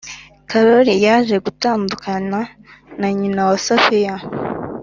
karori 0.49 0.93
yaje 1.05 1.35
gutandukana 1.45 2.39
na 2.99 3.07
nyina 3.17 3.41
wa 3.49 3.57
sofiya 3.65 4.15